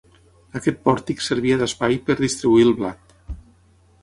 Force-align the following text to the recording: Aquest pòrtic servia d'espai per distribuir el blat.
Aquest 0.59 0.79
pòrtic 0.87 1.21
servia 1.25 1.59
d'espai 1.59 2.01
per 2.09 2.17
distribuir 2.23 2.67
el 2.71 2.75
blat. 2.81 3.17